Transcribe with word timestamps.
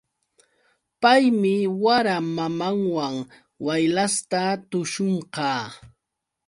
Paymi 1.01 1.55
wara 1.83 2.15
mamanwan 2.35 3.15
waylasta 3.65 4.41
tuśhunqa. 4.69 5.49